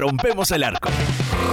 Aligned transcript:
rompemos 0.00 0.50
el 0.50 0.64
arco. 0.64 0.88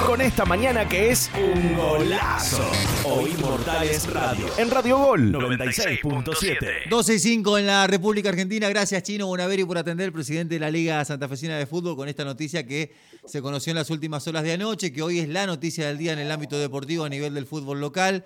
Con 0.05 0.21
esta 0.21 0.45
mañana 0.45 0.87
que 0.87 1.09
es 1.09 1.29
un 1.35 1.75
golazo. 1.75 2.63
Hoy 3.03 3.33
Mortales 3.41 4.09
Radio. 4.09 4.45
En 4.57 4.71
Radio 4.71 4.97
Gol 4.99 5.33
96.7. 5.33 6.87
12 6.89 7.13
y 7.13 7.19
5 7.19 7.57
en 7.57 7.67
la 7.67 7.87
República 7.87 8.29
Argentina. 8.29 8.69
Gracias, 8.69 9.03
Chino 9.03 9.27
Bonaveri, 9.27 9.65
por 9.65 9.77
atender, 9.77 10.13
presidente 10.13 10.55
de 10.55 10.59
la 10.61 10.71
Liga 10.71 11.03
Santafesina 11.03 11.57
de 11.57 11.65
Fútbol, 11.65 11.97
con 11.97 12.07
esta 12.07 12.23
noticia 12.23 12.65
que 12.65 12.95
se 13.25 13.41
conoció 13.41 13.71
en 13.71 13.77
las 13.77 13.89
últimas 13.89 14.25
horas 14.29 14.43
de 14.43 14.53
anoche, 14.53 14.93
que 14.93 15.01
hoy 15.01 15.19
es 15.19 15.27
la 15.27 15.45
noticia 15.45 15.85
del 15.87 15.97
día 15.97 16.13
en 16.13 16.19
el 16.19 16.31
ámbito 16.31 16.57
deportivo 16.57 17.03
a 17.03 17.09
nivel 17.09 17.33
del 17.33 17.47
fútbol 17.47 17.81
local. 17.81 18.23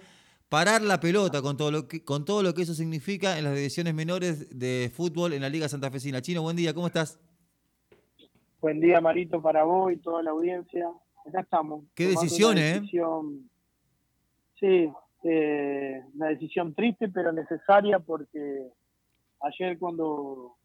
Parar 0.49 0.83
la 0.83 0.99
pelota 0.99 1.41
con 1.41 1.57
todo 1.57 1.71
lo 1.71 1.87
que, 1.87 2.03
con 2.03 2.25
todo 2.25 2.43
lo 2.43 2.53
que 2.53 2.61
eso 2.61 2.75
significa 2.75 3.39
en 3.39 3.45
las 3.45 3.55
divisiones 3.55 3.95
menores 3.95 4.47
de 4.51 4.91
fútbol 4.95 5.33
en 5.33 5.41
la 5.41 5.49
Liga 5.49 5.67
Santafesina. 5.67 6.21
Chino, 6.21 6.43
buen 6.43 6.57
día, 6.57 6.75
¿cómo 6.75 6.85
estás? 6.85 7.17
Buen 8.61 8.79
día, 8.79 9.01
Marito, 9.01 9.41
para 9.41 9.63
vos 9.63 9.91
y 9.91 9.97
toda 9.97 10.21
la 10.21 10.29
audiencia. 10.29 10.87
Acá 11.25 11.41
estamos. 11.41 11.83
Qué 11.95 12.09
decisión, 12.09 12.59
¿eh? 12.59 12.79
Sí, 14.59 14.93
eh, 15.23 16.03
una 16.13 16.27
decisión 16.27 16.75
triste 16.75 17.09
pero 17.09 17.31
necesaria 17.31 17.97
porque 17.97 18.67
ayer 19.39 19.79
cuando 19.79 20.57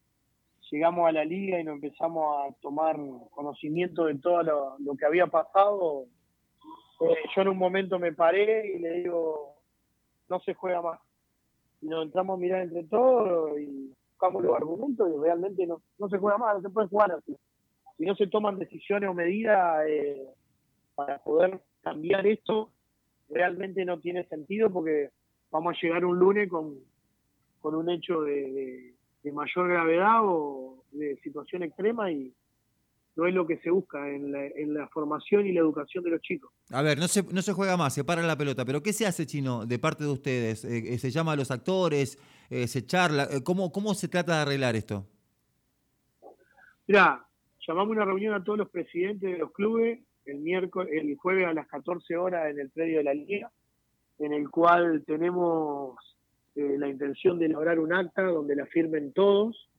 llegamos 0.70 1.08
a 1.08 1.12
la 1.12 1.24
liga 1.24 1.58
y 1.58 1.64
nos 1.64 1.76
empezamos 1.76 2.36
a 2.36 2.52
tomar 2.60 2.98
conocimiento 3.30 4.04
de 4.04 4.16
todo 4.16 4.42
lo, 4.42 4.96
que 4.98 5.06
había 5.06 5.26
pasado, 5.28 6.04
eh, 7.00 7.16
yo 7.34 7.42
en 7.42 7.48
un 7.48 7.56
momento 7.56 7.98
me 7.98 8.12
paré 8.12 8.74
y 8.76 8.78
le 8.78 8.90
digo, 9.00 9.54
no 10.28 10.38
se 10.40 10.52
juega 10.52 10.82
más. 10.82 11.00
Y 11.80 11.86
nos 11.86 12.04
entramos 12.04 12.36
a 12.36 12.40
mirar 12.42 12.60
entre 12.60 12.84
todos 12.84 13.58
y 13.58 13.90
buscamos 14.10 14.42
los 14.42 14.54
argumentos 14.54 15.08
y 15.08 15.18
realmente 15.18 15.66
no, 15.66 15.80
no 15.98 16.10
se 16.10 16.18
juega 16.18 16.36
más, 16.36 16.56
no 16.56 16.60
se 16.60 16.68
puede 16.68 16.88
jugar 16.88 17.12
así 17.12 17.34
si 17.96 18.04
no 18.04 18.14
se 18.14 18.26
toman 18.26 18.58
decisiones 18.58 19.08
o 19.08 19.14
medidas 19.14 19.86
eh, 19.88 20.26
para 20.94 21.18
poder 21.18 21.60
cambiar 21.82 22.26
esto, 22.26 22.70
realmente 23.30 23.84
no 23.84 23.98
tiene 24.00 24.24
sentido 24.28 24.70
porque 24.70 25.10
vamos 25.50 25.74
a 25.74 25.80
llegar 25.80 26.04
un 26.04 26.18
lunes 26.18 26.48
con, 26.48 26.74
con 27.60 27.74
un 27.74 27.90
hecho 27.90 28.22
de, 28.22 28.94
mayor 29.32 29.68
gravedad 29.68 30.20
o 30.22 30.84
de 30.92 31.16
situación 31.16 31.64
extrema 31.64 32.12
y 32.12 32.32
no 33.16 33.26
es 33.26 33.34
lo 33.34 33.44
que 33.44 33.58
se 33.58 33.70
busca 33.70 34.08
en 34.08 34.30
la, 34.30 34.46
en 34.46 34.72
la 34.72 34.86
formación 34.88 35.46
y 35.46 35.52
la 35.52 35.60
educación 35.60 36.04
de 36.04 36.10
los 36.10 36.20
chicos. 36.20 36.52
A 36.70 36.82
ver, 36.82 36.96
no 36.98 37.08
se, 37.08 37.24
no 37.32 37.42
se 37.42 37.52
juega 37.52 37.76
más, 37.76 37.94
se 37.94 38.04
para 38.04 38.22
la 38.22 38.36
pelota, 38.36 38.64
pero 38.64 38.82
¿qué 38.82 38.92
se 38.92 39.04
hace, 39.04 39.26
Chino, 39.26 39.66
de 39.66 39.78
parte 39.80 40.04
de 40.04 40.10
ustedes? 40.10 40.64
Eh, 40.64 40.94
eh, 40.94 40.98
¿Se 40.98 41.10
llama 41.10 41.32
a 41.32 41.36
los 41.36 41.50
actores? 41.50 42.18
¿Se 42.48 42.86
charla? 42.86 43.28
¿Cómo, 43.42 43.72
¿Cómo 43.72 43.94
se 43.94 44.06
trata 44.06 44.36
de 44.36 44.42
arreglar 44.42 44.76
esto? 44.76 45.04
Mira, 46.86 47.26
llamamos 47.66 47.96
una 47.96 48.04
reunión 48.04 48.34
a 48.34 48.44
todos 48.44 48.58
los 48.58 48.70
presidentes 48.70 49.30
de 49.30 49.38
los 49.38 49.52
clubes 49.52 50.00
el 50.24 50.38
miércoles, 50.38 50.92
el 50.92 51.16
jueves 51.16 51.46
a 51.46 51.52
las 51.52 51.68
14 51.68 52.16
horas 52.16 52.50
en 52.50 52.58
el 52.58 52.70
predio 52.70 52.98
de 52.98 53.04
la 53.04 53.14
liga, 53.14 53.50
en 54.18 54.32
el 54.32 54.50
cual 54.50 55.04
tenemos 55.06 55.96
eh, 56.56 56.76
la 56.78 56.88
intención 56.88 57.38
de 57.38 57.48
lograr 57.48 57.78
un 57.78 57.92
acta 57.92 58.22
donde 58.22 58.56
la 58.56 58.66
firmen 58.66 59.12
todos, 59.12 59.70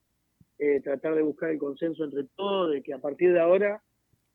eh, 0.58 0.80
tratar 0.82 1.16
de 1.16 1.22
buscar 1.22 1.50
el 1.50 1.60
consenso 1.60 2.06
entre 2.06 2.24
todos, 2.36 2.72
de 2.72 2.82
que 2.82 2.94
a 2.94 3.00
partir 3.00 3.34
de 3.34 3.42
ahora 3.42 3.82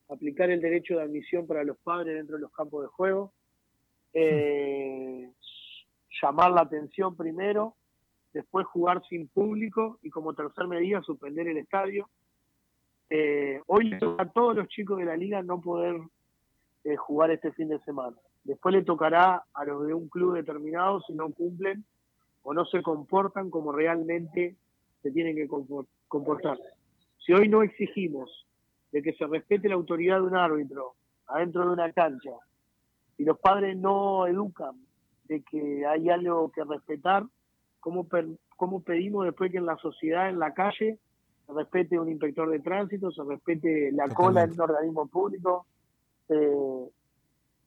aplicar 0.09 0.51
el 0.51 0.61
derecho 0.61 0.97
de 0.97 1.03
admisión 1.03 1.47
para 1.47 1.63
los 1.63 1.77
padres 1.77 2.15
dentro 2.15 2.35
de 2.35 2.43
los 2.43 2.51
campos 2.51 2.83
de 2.83 2.89
juego, 2.89 3.33
eh, 4.13 5.31
llamar 6.21 6.51
la 6.51 6.61
atención 6.61 7.15
primero, 7.17 7.75
después 8.33 8.67
jugar 8.67 9.01
sin 9.09 9.27
público 9.27 9.97
y 10.03 10.11
como 10.11 10.35
tercer 10.35 10.67
medida 10.67 11.01
suspender 11.01 11.47
el 11.47 11.57
estadio 11.57 12.07
eh, 13.09 13.61
hoy 13.67 13.89
le 13.89 13.99
toca 13.99 14.23
a 14.23 14.29
todos 14.29 14.55
los 14.55 14.67
chicos 14.67 14.97
de 14.97 15.05
la 15.05 15.17
liga 15.17 15.41
no 15.41 15.61
poder 15.61 15.95
eh, 16.83 16.95
jugar 16.95 17.31
este 17.31 17.51
fin 17.51 17.69
de 17.69 17.79
semana. 17.79 18.17
Después 18.43 18.75
le 18.75 18.83
tocará 18.83 19.43
a 19.53 19.65
los 19.65 19.87
de 19.87 19.93
un 19.93 20.09
club 20.09 20.35
determinado 20.35 21.01
si 21.01 21.13
no 21.13 21.31
cumplen 21.31 21.85
o 22.41 22.53
no 22.53 22.65
se 22.65 22.81
comportan 22.81 23.49
como 23.49 23.71
realmente 23.71 24.57
se 25.01 25.11
tienen 25.11 25.35
que 25.35 25.47
comportar. 26.07 26.57
Si 27.25 27.33
hoy 27.33 27.47
no 27.47 27.63
exigimos 27.63 28.45
de 28.91 29.01
que 29.01 29.13
se 29.13 29.25
respete 29.27 29.69
la 29.69 29.75
autoridad 29.75 30.17
de 30.17 30.27
un 30.27 30.35
árbitro 30.35 30.95
adentro 31.27 31.65
de 31.65 31.73
una 31.73 31.91
cancha 31.93 32.31
y 33.17 33.23
los 33.23 33.39
padres 33.39 33.77
no 33.77 34.27
educan 34.27 34.75
de 35.25 35.41
que 35.43 35.85
hay 35.85 36.09
algo 36.09 36.51
que 36.51 36.63
respetar, 36.63 37.23
¿cómo, 37.79 38.07
cómo 38.57 38.83
pedimos 38.83 39.25
después 39.25 39.51
que 39.51 39.57
en 39.57 39.65
la 39.65 39.77
sociedad, 39.77 40.29
en 40.29 40.39
la 40.39 40.53
calle, 40.53 40.99
respete 41.49 41.99
un 41.99 42.09
inspector 42.09 42.49
de 42.49 42.59
tránsito, 42.59 43.11
se 43.11 43.23
respete 43.23 43.91
la 43.91 44.07
cola 44.09 44.43
en 44.43 44.51
un 44.51 44.61
organismo 44.61 45.07
público. 45.07 45.65
Eh, 46.29 46.89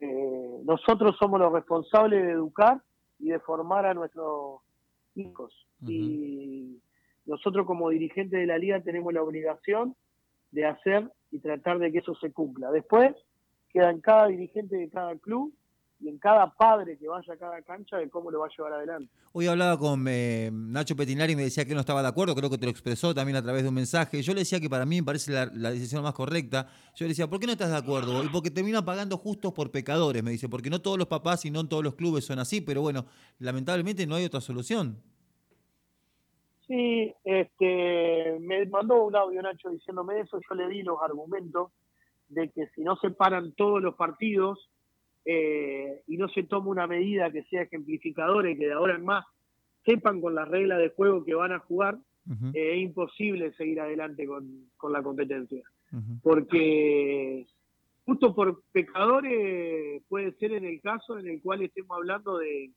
eh, 0.00 0.60
nosotros 0.64 1.16
somos 1.18 1.40
los 1.40 1.52
responsables 1.52 2.24
de 2.24 2.32
educar 2.32 2.80
y 3.18 3.30
de 3.30 3.40
formar 3.40 3.86
a 3.86 3.94
nuestros 3.94 4.60
hijos. 5.14 5.66
Y 5.86 6.80
nosotros 7.26 7.66
como 7.66 7.90
dirigentes 7.90 8.40
de 8.40 8.46
la 8.46 8.58
liga 8.58 8.80
tenemos 8.80 9.12
la 9.12 9.22
obligación 9.22 9.94
de 10.50 10.66
hacer 10.66 11.10
y 11.30 11.38
tratar 11.40 11.78
de 11.78 11.92
que 11.92 11.98
eso 11.98 12.14
se 12.14 12.32
cumpla. 12.32 12.70
Después 12.70 13.14
queda 13.70 13.90
en 13.90 14.00
cada 14.00 14.28
dirigente 14.28 14.76
de 14.76 14.88
cada 14.88 15.16
club 15.16 15.52
y 15.98 16.08
en 16.08 16.18
cada 16.18 16.50
padre 16.50 16.98
que 16.98 17.08
vaya 17.08 17.32
a 17.32 17.36
cada 17.36 17.62
cancha 17.62 17.96
de 17.96 18.10
cómo 18.10 18.30
lo 18.30 18.40
va 18.40 18.46
a 18.46 18.50
llevar 18.56 18.74
adelante. 18.74 19.10
Hoy 19.32 19.46
hablaba 19.46 19.78
con 19.78 20.04
eh, 20.08 20.50
Nacho 20.52 20.94
Petinari 20.94 21.32
y 21.32 21.36
me 21.36 21.42
decía 21.42 21.64
que 21.64 21.74
no 21.74 21.80
estaba 21.80 22.02
de 22.02 22.08
acuerdo, 22.08 22.34
creo 22.34 22.50
que 22.50 22.58
te 22.58 22.66
lo 22.66 22.70
expresó 22.70 23.14
también 23.14 23.36
a 23.36 23.42
través 23.42 23.62
de 23.62 23.68
un 23.70 23.74
mensaje. 23.74 24.20
Yo 24.22 24.34
le 24.34 24.40
decía 24.40 24.60
que 24.60 24.68
para 24.68 24.84
mí 24.84 25.00
me 25.00 25.04
parece 25.06 25.32
la, 25.32 25.70
decisión 25.70 26.02
más 26.02 26.12
correcta. 26.12 26.68
Yo 26.94 27.04
le 27.04 27.10
decía, 27.10 27.28
¿por 27.28 27.40
qué 27.40 27.46
no 27.46 27.52
estás 27.52 27.70
de 27.70 27.76
acuerdo? 27.76 28.22
Y 28.22 28.28
porque 28.28 28.50
termina 28.50 28.84
pagando 28.84 29.16
justos 29.16 29.52
por 29.52 29.70
pecadores, 29.70 30.22
me 30.22 30.30
dice, 30.30 30.48
porque 30.48 30.70
no 30.70 30.80
todos 30.80 30.98
los 30.98 31.06
papás 31.06 31.44
y 31.44 31.50
no 31.50 31.66
todos 31.66 31.82
los 31.82 31.94
clubes 31.94 32.24
son 32.24 32.38
así, 32.38 32.60
pero 32.60 32.82
bueno, 32.82 33.06
lamentablemente 33.38 34.06
no 34.06 34.16
hay 34.16 34.24
otra 34.24 34.40
solución. 34.40 35.02
Sí, 36.66 37.14
este, 37.24 38.38
me 38.40 38.66
mandó 38.66 39.04
un 39.04 39.14
audio 39.14 39.40
Nacho 39.40 39.70
diciéndome 39.70 40.20
eso, 40.20 40.40
yo 40.48 40.54
le 40.56 40.68
di 40.68 40.82
los 40.82 41.00
argumentos 41.00 41.70
de 42.28 42.50
que 42.50 42.66
si 42.74 42.82
no 42.82 42.96
se 42.96 43.10
paran 43.10 43.52
todos 43.52 43.80
los 43.80 43.94
partidos, 43.94 44.68
eh, 45.28 46.02
y 46.06 46.16
no 46.16 46.28
se 46.28 46.44
toma 46.44 46.68
una 46.68 46.86
medida 46.86 47.32
que 47.32 47.42
sea 47.44 47.62
ejemplificadora 47.62 48.48
y 48.48 48.56
que 48.56 48.66
de 48.66 48.72
ahora 48.72 48.94
en 48.94 49.04
más 49.04 49.24
sepan 49.84 50.20
con 50.20 50.36
las 50.36 50.46
reglas 50.46 50.78
de 50.78 50.90
juego 50.90 51.24
que 51.24 51.34
van 51.34 51.52
a 51.52 51.58
jugar, 51.58 51.98
eh, 52.54 52.74
es 52.74 52.78
imposible 52.78 53.52
seguir 53.54 53.80
adelante 53.80 54.24
con, 54.26 54.92
la 54.92 55.02
competencia. 55.02 55.62
Porque 56.22 57.46
justo 58.04 58.34
por 58.34 58.62
pecadores 58.72 60.02
puede 60.08 60.32
ser 60.32 60.52
en 60.52 60.64
el 60.64 60.80
caso 60.80 61.18
en 61.18 61.28
el 61.28 61.40
cual 61.40 61.62
estemos 61.62 61.96
hablando 61.96 62.38
de, 62.38 62.70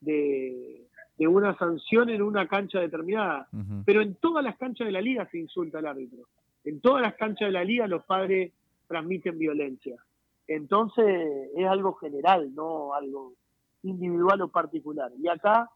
de, 0.00 0.86
una 1.26 1.56
sanción 1.56 2.10
en 2.10 2.20
una 2.20 2.46
cancha 2.46 2.80
determinada. 2.80 3.48
Pero 3.86 4.02
en 4.02 4.16
todas 4.16 4.44
las 4.44 4.56
canchas 4.58 4.86
de 4.86 4.92
la 4.92 5.00
liga 5.00 5.26
se 5.30 5.38
insulta 5.38 5.78
al 5.78 5.86
árbitro. 5.86 6.24
En 6.64 6.80
todas 6.80 7.02
las 7.02 7.14
canchas 7.14 7.48
de 7.48 7.52
la 7.52 7.64
liga 7.64 7.86
los 7.86 8.04
padres 8.04 8.52
transmiten 8.86 9.38
violencia. 9.38 9.96
Entonces 10.46 11.50
es 11.56 11.66
algo 11.66 11.94
general, 11.94 12.54
no 12.54 12.94
algo 12.94 13.34
individual 13.82 14.42
o 14.42 14.48
particular. 14.48 15.12
Y 15.18 15.28
acá 15.28 15.70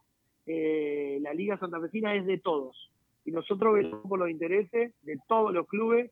eh, 0.45 1.19
la 1.21 1.33
Liga 1.33 1.57
Santafesina 1.57 2.15
es 2.15 2.25
de 2.25 2.37
todos. 2.37 2.89
Y 3.25 3.31
nosotros 3.31 3.75
vemos 3.75 4.01
por 4.07 4.19
los 4.19 4.29
intereses 4.29 4.93
de 5.03 5.19
todos 5.27 5.53
los 5.53 5.67
clubes 5.67 6.11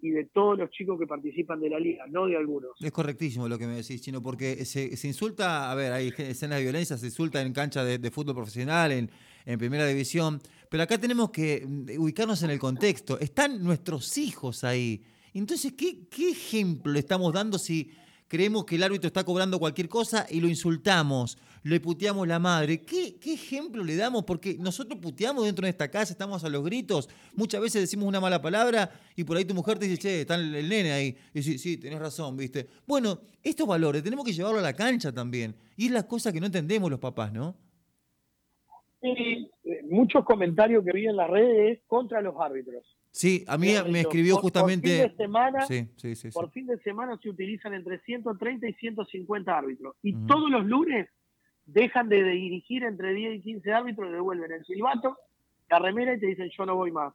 y 0.00 0.10
de 0.10 0.26
todos 0.26 0.58
los 0.58 0.70
chicos 0.70 0.98
que 0.98 1.06
participan 1.06 1.60
de 1.60 1.70
la 1.70 1.78
liga, 1.78 2.06
no 2.08 2.26
de 2.26 2.36
algunos. 2.36 2.70
Es 2.80 2.92
correctísimo 2.92 3.48
lo 3.48 3.58
que 3.58 3.66
me 3.66 3.76
decís, 3.76 4.00
Chino, 4.00 4.22
porque 4.22 4.64
se, 4.64 4.84
insulta, 5.06 5.72
a 5.72 5.74
ver, 5.74 5.92
hay 5.92 6.12
escenas 6.18 6.58
de 6.58 6.62
violencia, 6.62 6.96
se 6.96 7.06
insulta 7.06 7.40
en 7.42 7.52
cancha 7.52 7.84
de, 7.84 8.10
fútbol 8.10 8.36
profesional, 8.36 8.92
en, 8.92 9.10
en, 9.44 9.58
primera 9.58 9.86
división, 9.86 10.40
pero 10.70 10.84
acá 10.84 10.98
tenemos 10.98 11.30
que 11.30 11.64
mm, 11.66 12.00
ubicarnos 12.00 12.42
en 12.42 12.50
el 12.50 12.58
contexto. 12.58 13.18
Están 13.18 13.62
nuestros 13.62 14.16
hijos 14.18 14.62
ahí. 14.62 15.02
Entonces, 15.38 15.72
¿qué, 15.72 16.06
¿qué 16.08 16.30
ejemplo 16.30 16.98
estamos 16.98 17.32
dando 17.32 17.58
si 17.58 17.92
creemos 18.26 18.64
que 18.64 18.76
el 18.76 18.82
árbitro 18.82 19.06
está 19.06 19.24
cobrando 19.24 19.58
cualquier 19.58 19.88
cosa 19.88 20.26
y 20.28 20.40
lo 20.40 20.48
insultamos, 20.48 21.38
le 21.62 21.80
puteamos 21.80 22.26
la 22.28 22.38
madre? 22.38 22.82
¿Qué, 22.82 23.16
ejemplo 23.24 23.82
le 23.82 23.96
damos? 23.96 24.24
Porque 24.24 24.56
nosotros 24.58 24.98
puteamos 25.00 25.44
dentro 25.44 25.64
de 25.64 25.70
esta 25.70 25.90
casa, 25.90 26.12
estamos 26.12 26.44
a 26.44 26.48
los 26.48 26.64
gritos, 26.64 27.08
muchas 27.34 27.60
veces 27.60 27.82
decimos 27.82 28.06
una 28.06 28.20
mala 28.20 28.42
palabra 28.42 28.90
y 29.16 29.24
por 29.24 29.36
ahí 29.36 29.44
tu 29.44 29.54
mujer 29.54 29.78
te 29.78 29.86
dice, 29.86 29.98
che, 29.98 30.20
está 30.22 30.34
el, 30.34 30.68
nene 30.68 30.92
ahí. 30.92 31.16
Y 31.32 31.42
sí, 31.42 31.58
sí, 31.58 31.78
tenés 31.78 31.98
razón, 31.98 32.36
¿viste? 32.36 32.68
Bueno, 32.86 33.20
estos 33.42 33.66
valores 33.66 34.02
tenemos 34.02 34.24
que 34.24 34.32
llevarlo 34.32 34.58
a 34.58 34.62
la 34.62 34.74
cancha 34.74 35.12
también. 35.12 35.54
Y 35.76 35.86
es 35.86 35.92
la 35.92 36.06
cosa 36.06 36.32
que 36.32 36.40
no 36.40 36.46
entendemos 36.46 36.90
los 36.90 37.00
papás, 37.00 37.32
¿no? 37.32 37.56
Sí, 39.00 39.48
eh, 39.64 39.82
muchos 39.88 40.24
comentarios 40.24 40.84
que 40.84 40.92
vi 40.92 41.06
en 41.06 41.16
las 41.16 41.30
redes 41.30 41.80
contra 41.86 42.20
los 42.20 42.34
árbitros. 42.40 42.84
Sí, 43.18 43.44
a 43.48 43.58
mí 43.58 43.74
me 43.90 44.02
escribió 44.02 44.36
justamente. 44.36 44.96
Por 44.96 45.08
fin 45.08 45.16
de 45.16 45.16
semana, 45.16 45.66
por 46.32 46.50
fin 46.52 46.66
de 46.68 46.78
semana 46.78 47.18
se 47.20 47.28
utilizan 47.28 47.74
entre 47.74 47.98
130 47.98 48.68
y 48.68 48.72
150 48.74 49.58
árbitros. 49.58 49.96
Y 50.04 50.14
todos 50.28 50.48
los 50.48 50.64
lunes 50.64 51.08
dejan 51.66 52.08
de 52.08 52.22
dirigir 52.22 52.84
entre 52.84 53.12
10 53.14 53.38
y 53.38 53.42
15 53.42 53.72
árbitros, 53.72 54.12
devuelven 54.12 54.52
el 54.52 54.64
silbato, 54.64 55.16
la 55.68 55.80
remera 55.80 56.14
y 56.14 56.20
te 56.20 56.26
dicen: 56.26 56.48
Yo 56.56 56.64
no 56.64 56.76
voy 56.76 56.92
más. 56.92 57.12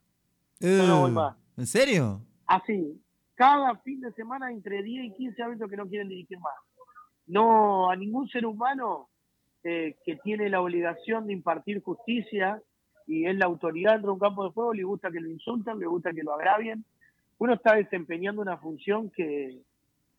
yo 0.60 0.86
no 0.86 1.00
voy 1.04 1.12
eh, 1.12 1.14
más. 1.14 1.38
¿En 1.56 1.68
serio? 1.68 2.20
Así. 2.48 3.02
cada 3.36 3.78
fin 3.78 4.02
de 4.02 4.12
semana 4.12 4.52
entre 4.52 4.84
10 4.84 5.06
y 5.06 5.14
15 5.14 5.42
árbitros 5.42 5.70
que 5.70 5.78
no 5.78 5.88
quieren 5.88 6.10
dirigir 6.10 6.38
más. 6.40 6.54
No, 7.28 7.90
a 7.90 7.96
ningún 7.96 8.28
ser 8.28 8.46
humano 8.46 9.08
eh, 9.64 9.96
que 10.04 10.18
tiene 10.18 10.50
la 10.50 10.60
obligación 10.60 11.28
de 11.28 11.32
impartir 11.32 11.82
justicia 11.82 12.62
y 13.08 13.26
es 13.26 13.36
la 13.36 13.46
autoridad 13.46 13.94
dentro 13.94 14.10
de 14.10 14.14
un 14.14 14.20
campo 14.20 14.46
de 14.46 14.52
juego, 14.52 14.74
le 14.74 14.84
gusta 14.84 15.12
que 15.12 15.20
lo 15.20 15.30
insulten, 15.30 15.80
le 15.80 15.86
gusta 15.86 16.14
que 16.14 16.24
lo 16.24 16.34
agravien. 16.34 16.84
Uno 17.40 17.54
está 17.54 17.76
desempeñando 17.76 18.42
una 18.42 18.58
función 18.58 19.10
que, 19.10 19.62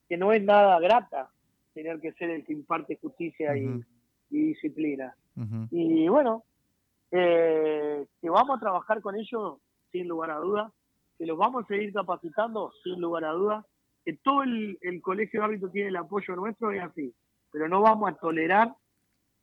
que 0.09 0.17
no 0.17 0.33
es 0.33 0.43
nada 0.43 0.79
grata, 0.81 1.31
tener 1.73 2.01
que 2.01 2.13
ser 2.13 2.31
el 2.31 2.45
que 2.45 2.53
imparte 2.53 2.99
justicia 3.01 3.57
y, 3.57 3.83
disciplina. 4.31 5.15
Y 5.71 6.09
bueno, 6.09 6.45
eh, 7.11 8.07
que 8.21 8.31
vamos 8.31 8.57
a 8.57 8.61
trabajar 8.61 9.01
con 9.01 9.15
ellos 9.17 9.59
sin 9.93 10.09
lugar 10.09 10.31
a 10.31 10.39
dudas, 10.39 10.73
que 11.19 11.27
los 11.27 11.39
vamos 11.39 11.65
a 11.65 11.69
seguir 11.69 11.93
capacitando 11.93 12.73
sin 12.83 13.01
lugar 13.01 13.25
a 13.25 13.31
dudas, 13.31 13.65
que 14.05 14.15
todo 14.15 14.43
el, 14.43 14.79
colegio 15.01 15.41
de 15.41 15.47
árbitros 15.47 15.73
tiene 15.73 15.89
el 15.89 15.97
apoyo 15.97 16.35
nuestro 16.37 16.75
y 16.75 16.79
así, 16.79 17.15
pero 17.53 17.69
no 17.69 17.81
vamos 17.81 18.11
a 18.11 18.15
tolerar, 18.17 18.75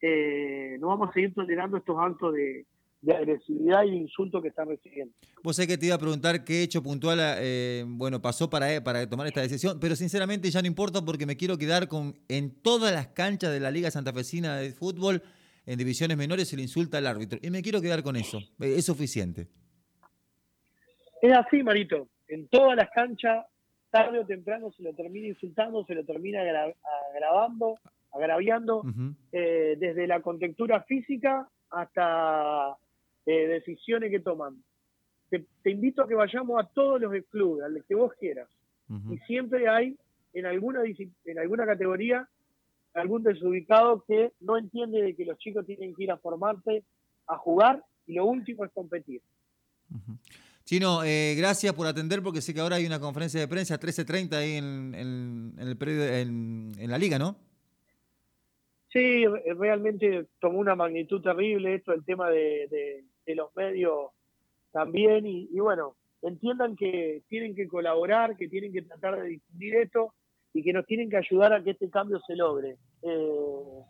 eh, 0.01 0.77
no 0.79 0.87
vamos 0.87 1.09
a 1.09 1.13
seguir 1.13 1.33
tolerando 1.33 1.77
estos 1.77 1.97
actos 1.97 2.33
de, 2.33 2.65
agresividad 3.09 3.83
y 3.83 3.91
de 3.91 3.97
insulto 3.97 4.41
que 4.41 4.49
están 4.49 4.67
recibiendo. 4.67 5.13
Vos 5.43 5.55
sé 5.55 5.65
que 5.65 5.77
te 5.77 5.87
iba 5.87 5.95
a 5.95 5.99
preguntar 5.99 6.43
qué 6.43 6.61
hecho 6.61 6.83
puntual 6.83 7.19
eh, 7.39 7.83
bueno, 7.87 8.21
pasó 8.21 8.49
para, 8.49 8.83
para 8.83 9.09
tomar 9.09 9.27
esta 9.27 9.41
decisión, 9.41 9.79
pero 9.79 9.95
sinceramente 9.95 10.49
ya 10.51 10.61
no 10.61 10.67
importa 10.67 11.03
porque 11.03 11.25
me 11.25 11.35
quiero 11.35 11.57
quedar 11.57 11.87
con 11.87 12.15
en 12.27 12.61
todas 12.61 12.93
las 12.93 13.07
canchas 13.07 13.51
de 13.51 13.59
la 13.59 13.71
Liga 13.71 13.89
Santafesina 13.89 14.57
de 14.57 14.71
Fútbol, 14.71 15.23
en 15.65 15.77
divisiones 15.77 16.17
menores 16.17 16.47
se 16.47 16.55
le 16.55 16.61
insulta 16.63 16.97
al 16.97 17.07
árbitro. 17.07 17.39
Y 17.41 17.49
me 17.49 17.61
quiero 17.61 17.81
quedar 17.81 18.03
con 18.03 18.15
eso. 18.15 18.39
Es 18.59 18.85
suficiente. 18.85 19.47
Es 21.21 21.33
así, 21.33 21.63
Marito. 21.63 22.07
En 22.27 22.47
todas 22.47 22.75
las 22.75 22.89
canchas, 22.91 23.45
tarde 23.91 24.19
o 24.19 24.25
temprano 24.25 24.71
se 24.71 24.83
lo 24.83 24.93
termina 24.93 25.27
insultando, 25.27 25.85
se 25.85 25.93
lo 25.93 26.03
termina 26.03 26.41
agravando, 27.13 27.77
agraviando, 28.11 28.83
eh, 29.31 29.75
desde 29.77 30.07
la 30.07 30.21
contextura 30.21 30.81
física 30.83 31.47
hasta 31.69 32.75
eh, 33.25 33.47
decisiones 33.47 34.11
que 34.11 34.19
toman. 34.19 34.63
Te, 35.29 35.69
invito 35.69 36.03
a 36.03 36.07
que 36.07 36.15
vayamos 36.15 36.61
a 36.61 36.67
todos 36.67 36.99
los 36.99 37.13
clubes, 37.29 37.63
al 37.63 37.83
que 37.87 37.95
vos 37.95 38.11
quieras. 38.19 38.49
Y 39.09 39.17
siempre 39.19 39.69
hay, 39.69 39.97
en 40.33 40.45
alguna, 40.45 40.81
en 40.83 41.39
alguna 41.39 41.65
categoría, 41.65 42.27
algún 42.93 43.23
desubicado 43.23 44.03
que 44.05 44.33
no 44.41 44.57
entiende 44.57 45.01
de 45.01 45.15
que 45.15 45.23
los 45.23 45.37
chicos 45.37 45.65
tienen 45.65 45.95
que 45.95 46.03
ir 46.03 46.11
a 46.11 46.17
formarse, 46.17 46.83
a 47.27 47.37
jugar, 47.37 47.83
y 48.05 48.15
lo 48.15 48.25
último 48.25 48.65
es 48.65 48.71
competir. 48.73 49.21
Chino, 50.65 51.03
eh, 51.03 51.35
gracias 51.37 51.73
por 51.73 51.87
atender 51.87 52.21
porque 52.21 52.41
sé 52.41 52.53
que 52.53 52.59
ahora 52.59 52.77
hay 52.77 52.85
una 52.85 52.99
conferencia 52.99 53.39
de 53.39 53.47
prensa 53.47 53.79
13.30 53.79 54.33
ahí 54.33 54.53
en, 54.53 55.53
el 55.57 55.77
periodo, 55.77 56.05
en, 56.05 56.89
la 56.89 56.97
liga, 56.97 57.17
¿no? 57.17 57.35
Sí, 58.91 59.25
realmente 59.57 60.27
tomó 60.39 60.59
una 60.59 60.75
magnitud 60.75 61.21
terrible 61.21 61.75
esto, 61.75 61.93
el 61.93 62.03
tema 62.03 62.29
de, 62.29 63.05
los 63.27 63.55
medios 63.55 64.11
también, 64.71 65.25
y, 65.25 65.59
bueno, 65.59 65.95
entiendan 66.21 66.75
que 66.75 67.23
tienen 67.29 67.55
que 67.55 67.67
colaborar, 67.67 68.35
que 68.35 68.49
tienen 68.49 68.73
que 68.73 68.81
tratar 68.81 69.21
de 69.21 69.27
difundir 69.27 69.75
esto 69.75 70.13
y 70.53 70.63
que 70.63 70.73
nos 70.73 70.85
tienen 70.85 71.09
que 71.09 71.17
ayudar 71.17 71.53
a 71.53 71.63
que 71.63 71.71
este 71.71 71.89
cambio 71.89 72.19
se 72.27 72.35
logre. 72.35 72.77
Eh, 73.03 73.83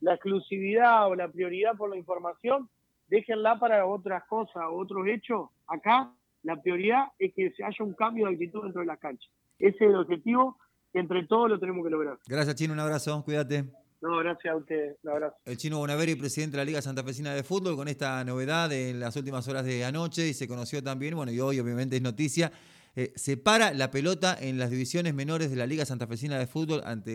la 0.00 0.14
exclusividad 0.14 1.08
o 1.08 1.14
la 1.14 1.28
prioridad 1.28 1.76
por 1.76 1.90
la 1.90 1.96
información 1.96 2.68
déjenla 3.06 3.58
para 3.60 3.86
otras 3.86 4.24
cosas, 4.24 4.64
otros 4.70 5.06
hechos. 5.06 5.50
Acá 5.68 6.12
la 6.42 6.60
prioridad 6.60 7.04
es 7.18 7.32
que 7.34 7.52
se 7.52 7.62
haya 7.62 7.84
un 7.84 7.94
cambio 7.94 8.26
de 8.26 8.32
actitud 8.32 8.64
dentro 8.64 8.80
de 8.80 8.86
las 8.86 8.98
canchas. 8.98 9.30
Ese 9.58 9.76
es 9.76 9.90
el 9.90 9.96
objetivo 9.96 10.58
entre 10.94 11.26
todos 11.26 11.48
lo 11.48 11.58
tenemos 11.58 11.84
que 11.84 11.90
lograr. 11.90 12.18
Gracias, 12.26 12.56
Chino. 12.56 12.72
Un 12.72 12.80
abrazo. 12.80 13.22
Cuídate. 13.24 13.81
No, 14.02 14.16
gracias 14.18 14.52
a 14.52 14.56
usted. 14.56 14.96
Un 15.04 15.10
abrazo. 15.10 15.36
El 15.44 15.56
Chino 15.56 15.78
Bonaveri, 15.78 16.16
presidente 16.16 16.56
de 16.56 16.58
la 16.58 16.64
Liga 16.64 16.82
Santafesina 16.82 17.34
de 17.34 17.44
Fútbol, 17.44 17.76
con 17.76 17.86
esta 17.86 18.24
novedad 18.24 18.72
en 18.72 18.98
las 18.98 19.14
últimas 19.14 19.46
horas 19.46 19.64
de 19.64 19.84
anoche 19.84 20.26
y 20.26 20.34
se 20.34 20.48
conoció 20.48 20.82
también, 20.82 21.14
bueno, 21.14 21.30
y 21.30 21.40
hoy 21.40 21.60
obviamente 21.60 21.96
es 21.96 22.02
noticia, 22.02 22.52
eh, 22.94 23.12
se 23.16 23.36
para 23.36 23.72
la 23.72 23.90
pelota 23.90 24.36
en 24.38 24.58
las 24.58 24.70
divisiones 24.70 25.14
menores 25.14 25.50
de 25.50 25.56
la 25.56 25.66
Liga 25.66 25.86
Santafesina 25.86 26.38
de 26.38 26.46
Fútbol 26.46 26.82
ante 26.84 27.10